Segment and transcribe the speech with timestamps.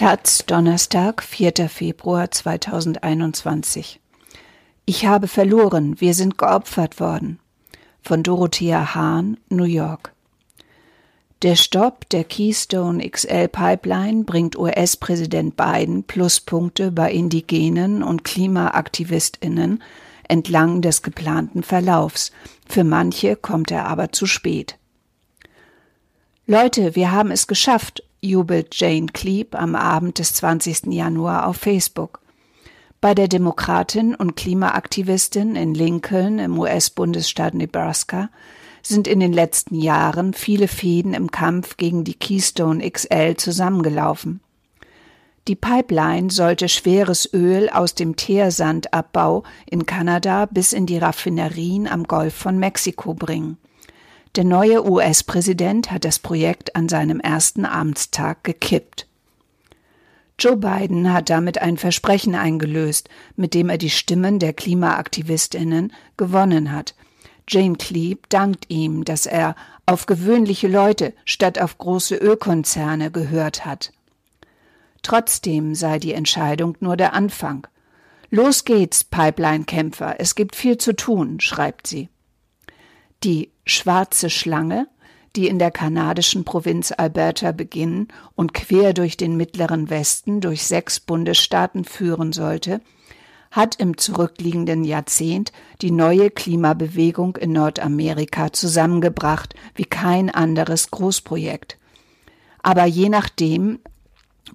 [0.00, 1.68] Taz, Donnerstag, 4.
[1.68, 4.00] Februar 2021.
[4.86, 7.38] Ich habe verloren, wir sind geopfert worden.
[8.00, 10.14] Von Dorothea Hahn, New York.
[11.42, 19.82] Der Stopp der Keystone XL Pipeline bringt US-Präsident Biden Pluspunkte bei Indigenen und Klimaaktivistinnen
[20.26, 22.32] entlang des geplanten Verlaufs.
[22.66, 24.78] Für manche kommt er aber zu spät.
[26.46, 30.86] Leute, wir haben es geschafft, jubelt Jane Kleeb am Abend des 20.
[30.86, 32.20] Januar auf Facebook.
[33.00, 38.28] Bei der Demokratin und Klimaaktivistin in Lincoln im US-Bundesstaat Nebraska
[38.82, 44.40] sind in den letzten Jahren viele Fäden im Kampf gegen die Keystone XL zusammengelaufen.
[45.48, 52.04] Die Pipeline sollte schweres Öl aus dem Teersandabbau in Kanada bis in die Raffinerien am
[52.04, 53.56] Golf von Mexiko bringen.
[54.36, 59.08] Der neue US-Präsident hat das Projekt an seinem ersten Amtstag gekippt.
[60.38, 66.70] Joe Biden hat damit ein Versprechen eingelöst, mit dem er die Stimmen der Klimaaktivistinnen gewonnen
[66.70, 66.94] hat.
[67.48, 73.92] Jane Kleeb dankt ihm, dass er auf gewöhnliche Leute statt auf große Ölkonzerne gehört hat.
[75.02, 77.66] Trotzdem sei die Entscheidung nur der Anfang.
[78.30, 82.08] Los geht's, Pipeline-Kämpfer, es gibt viel zu tun, schreibt sie.
[83.22, 84.88] Die schwarze Schlange,
[85.36, 91.00] die in der kanadischen Provinz Alberta beginnen und quer durch den mittleren Westen durch sechs
[91.00, 92.80] Bundesstaaten führen sollte,
[93.50, 101.76] hat im zurückliegenden Jahrzehnt die neue Klimabewegung in Nordamerika zusammengebracht wie kein anderes Großprojekt.
[102.62, 103.80] Aber je nachdem,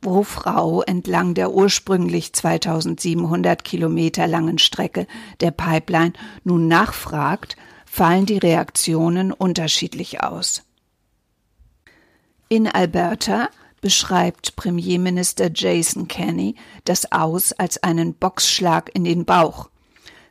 [0.00, 5.06] wo Frau entlang der ursprünglich 2700 Kilometer langen Strecke
[5.40, 6.12] der Pipeline
[6.44, 7.56] nun nachfragt,
[7.94, 10.64] fallen die Reaktionen unterschiedlich aus.
[12.48, 13.50] In Alberta
[13.80, 19.70] beschreibt Premierminister Jason Kenney das Aus als einen Boxschlag in den Bauch.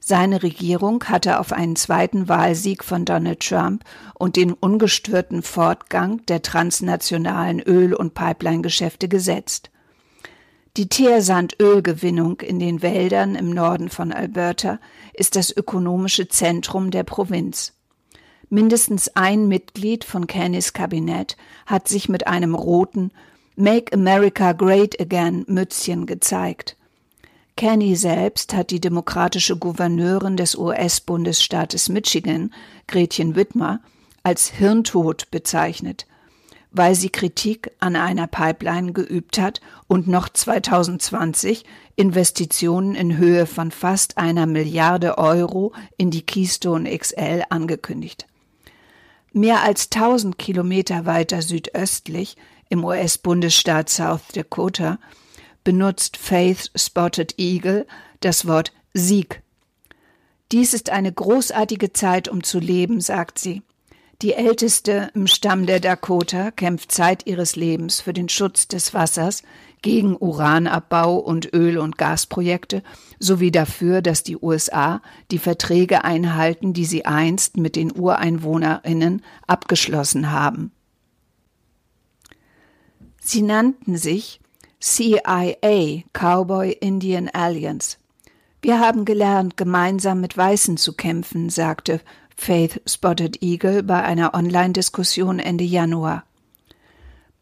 [0.01, 3.85] Seine Regierung hatte auf einen zweiten Wahlsieg von Donald Trump
[4.15, 9.71] und den ungestörten Fortgang der transnationalen Öl- und Pipeline-Geschäfte gesetzt.
[10.75, 14.79] Die Teersandölgewinnung in den Wäldern im Norden von Alberta
[15.13, 17.73] ist das ökonomische Zentrum der Provinz.
[18.49, 23.11] Mindestens ein Mitglied von Kennys Kabinett hat sich mit einem roten
[23.55, 26.75] Make America Great Again Mützchen gezeigt.
[27.55, 32.51] Kenny selbst hat die demokratische Gouverneurin des US-Bundesstaates Michigan,
[32.87, 33.79] Gretchen Whitmer,
[34.23, 36.07] als Hirntod bezeichnet
[36.73, 41.63] weil sie Kritik an einer Pipeline geübt hat und noch 2020
[41.95, 48.25] Investitionen in Höhe von fast einer Milliarde Euro in die Keystone XL angekündigt.
[49.31, 52.35] Mehr als 1000 Kilometer weiter südöstlich
[52.69, 54.97] im US-Bundesstaat South Dakota
[55.63, 57.85] benutzt Faith Spotted Eagle
[58.19, 59.43] das Wort Sieg.
[60.51, 63.61] Dies ist eine großartige Zeit, um zu leben, sagt sie.
[64.23, 69.43] Die älteste im Stamm der Dakota kämpft Zeit ihres Lebens für den Schutz des Wassers,
[69.81, 72.83] gegen Uranabbau und Öl- und Gasprojekte
[73.19, 80.31] sowie dafür, dass die USA die Verträge einhalten, die sie einst mit den Ureinwohnerinnen abgeschlossen
[80.31, 80.71] haben.
[83.19, 84.39] Sie nannten sich
[84.79, 87.97] CIA Cowboy Indian Alliance.
[88.63, 91.99] Wir haben gelernt, gemeinsam mit Weißen zu kämpfen, sagte
[92.35, 96.23] Faith Spotted Eagle bei einer Online-Diskussion Ende Januar.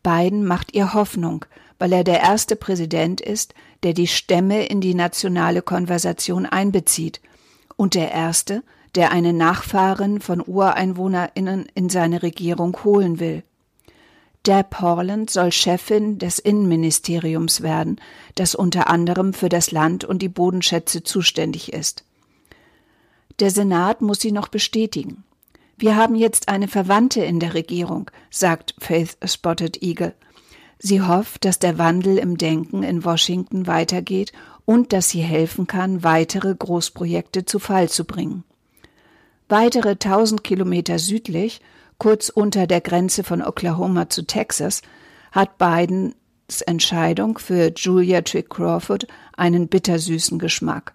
[0.03, 1.45] Biden macht ihr Hoffnung,
[1.79, 3.53] weil er der erste Präsident ist,
[3.83, 7.21] der die Stämme in die nationale Konversation einbezieht
[7.75, 8.63] und der erste,
[8.95, 13.43] der eine Nachfahrin von Ureinwohnerinnen in seine Regierung holen will.
[14.45, 18.01] Deb Horland soll Chefin des Innenministeriums werden,
[18.35, 22.03] das unter anderem für das Land und die Bodenschätze zuständig ist.
[23.41, 25.23] Der Senat muss sie noch bestätigen.
[25.75, 30.13] Wir haben jetzt eine Verwandte in der Regierung, sagt Faith Spotted Eagle.
[30.77, 34.31] Sie hofft, dass der Wandel im Denken in Washington weitergeht
[34.65, 38.43] und dass sie helfen kann, weitere Großprojekte zu Fall zu bringen.
[39.49, 41.61] Weitere tausend Kilometer südlich,
[41.97, 44.83] kurz unter der Grenze von Oklahoma zu Texas,
[45.31, 50.93] hat Bidens Entscheidung für Julia Trick Crawford einen bittersüßen Geschmack.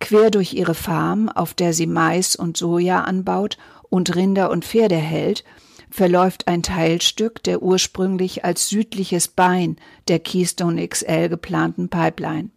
[0.00, 3.58] Quer durch ihre Farm, auf der sie Mais und Soja anbaut
[3.90, 5.44] und Rinder und Pferde hält,
[5.90, 9.76] verläuft ein Teilstück der ursprünglich als südliches Bein
[10.08, 12.50] der Keystone XL geplanten Pipeline.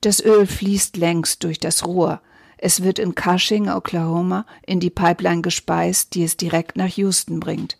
[0.00, 2.20] Das Öl fließt längst durch das Rohr.
[2.56, 7.78] Es wird in Cushing, Oklahoma, in die Pipeline gespeist, die es direkt nach Houston bringt.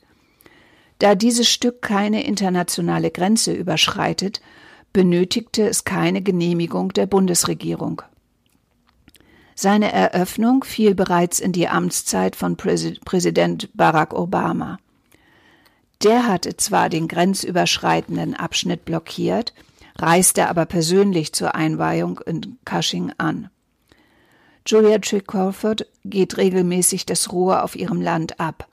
[0.99, 4.43] Da dieses Stück keine internationale Grenze überschreitet,
[4.93, 8.02] benötigte es keine Genehmigung der Bundesregierung.
[9.62, 14.79] Seine Eröffnung fiel bereits in die Amtszeit von Präsident Barack Obama.
[16.03, 19.53] Der hatte zwar den grenzüberschreitenden Abschnitt blockiert,
[19.99, 23.51] reiste aber persönlich zur Einweihung in Cushing an.
[24.65, 28.67] Julia Trick Crawford geht regelmäßig das Rohr auf ihrem Land ab.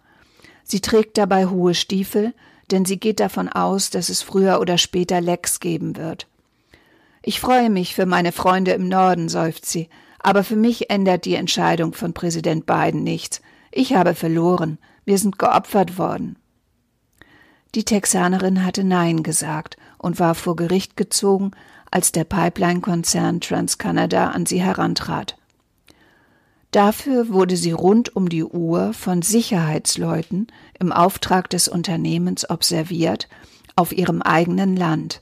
[0.64, 2.34] Sie trägt dabei hohe Stiefel,
[2.72, 6.28] denn sie geht davon aus, dass es früher oder später Lecks geben wird.
[7.24, 9.90] Ich freue mich für meine Freunde im Norden, seufzt sie,
[10.28, 13.42] aber für mich ändert die Entscheidung von Präsident Biden nichts.
[13.72, 14.78] Ich habe verloren.
[15.06, 16.38] Wir sind geopfert worden.
[17.76, 21.52] Die Texanerin hatte Nein gesagt und war vor Gericht gezogen,
[21.92, 25.38] als der Pipeline-Konzern TransCanada an sie herantrat.
[26.72, 30.48] Dafür wurde sie rund um die Uhr von Sicherheitsleuten
[30.78, 33.30] im Auftrag des Unternehmens observiert
[33.78, 35.22] auf ihrem eigenen Land.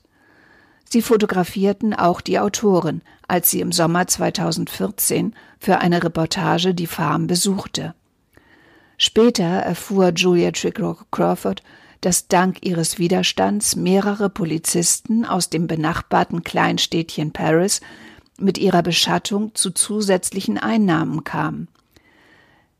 [0.96, 7.28] Sie fotografierten auch die Autorin, als sie im Sommer 2014 für eine Reportage die Farm
[7.28, 7.94] besuchte.
[8.98, 11.64] Später erfuhr Julia Trickrock Crawford,
[12.00, 17.82] dass dank ihres Widerstands mehrere Polizisten aus dem benachbarten Kleinstädtchen Paris
[18.40, 21.68] mit ihrer Beschattung zu zusätzlichen Einnahmen kamen.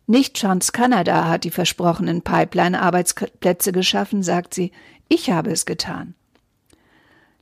[0.08, 4.72] Nicht TransCanada hat die versprochenen Pipeline-Arbeitsplätze geschaffen, sagt sie,
[5.10, 6.16] ich habe es getan.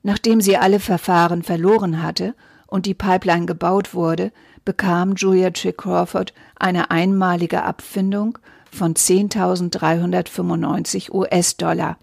[0.03, 2.35] Nachdem sie alle Verfahren verloren hatte
[2.67, 4.33] und die Pipeline gebaut wurde,
[4.65, 8.37] bekam Julia Trick Crawford eine einmalige Abfindung
[8.69, 11.97] von 10.395 US-Dollar,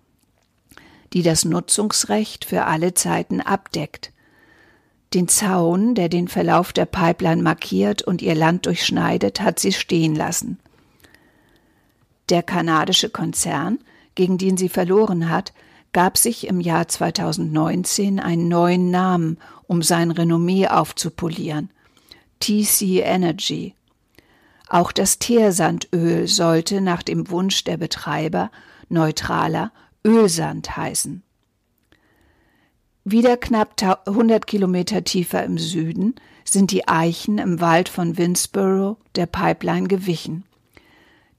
[1.13, 4.13] die das Nutzungsrecht für alle Zeiten abdeckt.
[5.13, 10.15] Den Zaun, der den Verlauf der Pipeline markiert und ihr Land durchschneidet, hat sie stehen
[10.15, 10.61] lassen.
[12.29, 13.81] Der kanadische Konzern,
[14.15, 15.53] gegen den sie verloren hat,
[15.93, 21.71] gab sich im Jahr 2019 einen neuen Namen, um sein Renommee aufzupolieren.
[22.41, 23.75] TC Energy.
[24.69, 28.51] Auch das Teersandöl sollte nach dem Wunsch der Betreiber
[28.89, 29.73] neutraler
[30.05, 31.23] Ölsand heißen.
[33.05, 33.75] Wieder knapp
[34.07, 36.15] 100 Kilometer tiefer im Süden
[36.45, 40.45] sind die Eichen im Wald von Winsboro der Pipeline gewichen.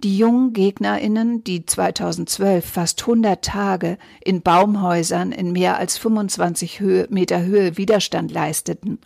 [0.03, 7.05] Die jungen GegnerInnen, die 2012 fast 100 Tage in Baumhäusern in mehr als 25 Höhe,
[7.11, 8.97] Meter Höhe Widerstand leisteten,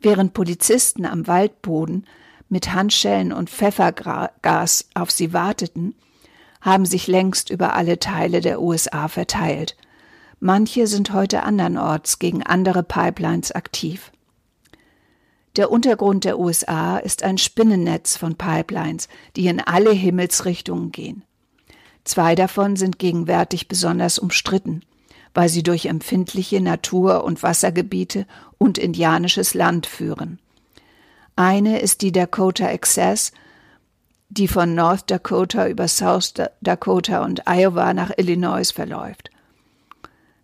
[0.00, 2.06] während Polizisten am Waldboden
[2.50, 5.94] mit Handschellen und Pfeffergas auf sie warteten,
[6.60, 9.74] haben sich längst über alle Teile der USA verteilt.
[10.38, 14.12] Manche sind heute andernorts gegen andere Pipelines aktiv.
[15.56, 21.22] Der Untergrund der USA ist ein Spinnennetz von Pipelines, die in alle Himmelsrichtungen gehen.
[22.02, 24.82] Zwei davon sind gegenwärtig besonders umstritten,
[25.32, 28.26] weil sie durch empfindliche Natur- und Wassergebiete
[28.58, 30.40] und indianisches Land führen.
[31.36, 33.32] Eine ist die Dakota Access,
[34.28, 39.30] die von North Dakota über South Dakota und Iowa nach Illinois verläuft.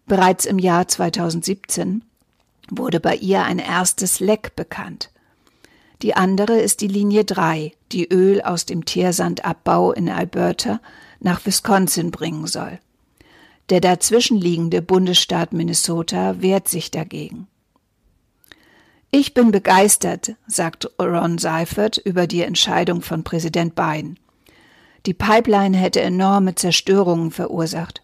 [0.07, 2.05] Bereits im Jahr 2017
[2.71, 5.11] wurde bei ihr ein erstes Leck bekannt.
[6.03, 10.81] Die andere ist die Linie 3, die Öl aus dem Teersandabbau in Alberta
[11.21, 12.79] nach Wisconsin bringen soll.
[13.69, 17.47] Der dazwischenliegende Bundesstaat Minnesota wehrt sich dagegen.
[19.13, 24.19] Ich bin begeistert, sagt Ron Seifert über die Entscheidung von Präsident Biden.
[25.07, 28.03] Die Pipeline hätte enorme Zerstörungen verursacht.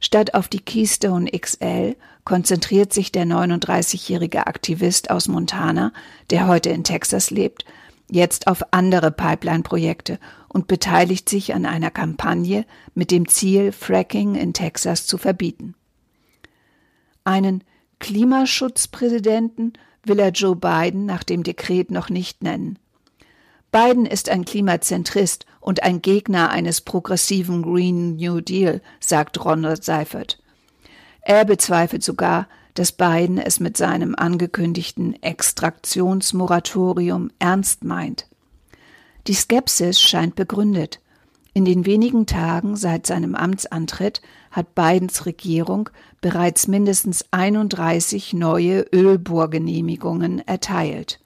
[0.00, 5.92] Statt auf die Keystone XL konzentriert sich der 39-jährige Aktivist aus Montana,
[6.30, 7.64] der heute in Texas lebt,
[8.10, 12.64] jetzt auf andere Pipeline-Projekte und beteiligt sich an einer Kampagne
[12.94, 15.74] mit dem Ziel, Fracking in Texas zu verbieten.
[17.24, 17.64] Einen
[17.98, 19.72] Klimaschutzpräsidenten
[20.04, 22.78] will er Joe Biden nach dem Dekret noch nicht nennen.
[23.70, 30.38] Biden ist ein Klimazentrist und ein Gegner eines progressiven Green New Deal, sagt Ronald Seifert.
[31.20, 38.26] Er bezweifelt sogar, dass Biden es mit seinem angekündigten Extraktionsmoratorium ernst meint.
[39.26, 41.00] Die Skepsis scheint begründet.
[41.52, 45.90] In den wenigen Tagen seit seinem Amtsantritt hat Bidens Regierung
[46.22, 51.20] bereits mindestens 31 neue Ölbohrgenehmigungen erteilt.